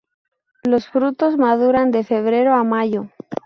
Los 0.63 0.87
frutos 0.87 1.37
maduran 1.37 1.91
de 1.91 2.03
febrero 2.03 2.55
a 2.55 2.63
mayo. 2.63 3.09